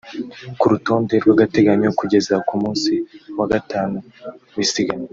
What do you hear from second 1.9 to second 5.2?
kugeza ku munsi wa gatanu w’isiganwa